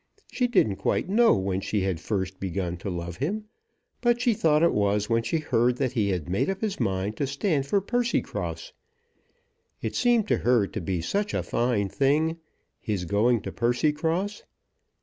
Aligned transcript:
She 0.31 0.47
didn't 0.47 0.77
quite 0.77 1.09
know 1.09 1.35
when 1.37 1.61
she 1.61 1.81
had 1.81 1.99
first 1.99 2.39
begun 2.39 2.75
to 2.77 2.89
love 2.89 3.17
him, 3.17 3.45
but 4.01 4.19
she 4.19 4.33
thought 4.33 4.63
it 4.63 4.73
was 4.73 5.11
when 5.11 5.21
she 5.21 5.37
heard 5.37 5.77
that 5.77 5.91
he 5.91 6.09
had 6.09 6.27
made 6.27 6.49
up 6.49 6.59
his 6.61 6.79
mind 6.79 7.15
to 7.17 7.27
stand 7.27 7.67
for 7.67 7.79
Percycross. 7.81 8.73
It 9.79 9.95
seemed 9.95 10.27
to 10.29 10.37
her 10.37 10.65
to 10.65 10.81
be 10.81 11.01
such 11.01 11.35
a 11.35 11.43
fine 11.43 11.87
thing, 11.87 12.37
his 12.79 13.05
going 13.05 13.41
to 13.41 13.51
Percycross. 13.51 14.41